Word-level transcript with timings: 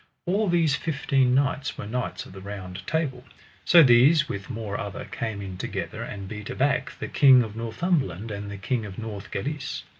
All 0.25 0.47
these 0.49 0.73
fifteen 0.75 1.35
knights 1.35 1.77
were 1.77 1.85
knights 1.85 2.25
of 2.25 2.31
the 2.31 2.39
Table 2.39 2.57
Round. 2.57 2.79
So 3.65 3.83
these 3.83 4.27
with 4.27 4.49
more 4.49 4.75
other 4.79 5.05
came 5.05 5.43
in 5.43 5.57
together, 5.59 6.01
and 6.01 6.27
beat 6.27 6.49
aback 6.49 6.93
the 6.97 7.07
King 7.07 7.43
of 7.43 7.55
Northumberland 7.55 8.31
and 8.31 8.49
the 8.49 8.57
King 8.57 8.83
of 8.87 8.97
Northgalis. 8.97 9.83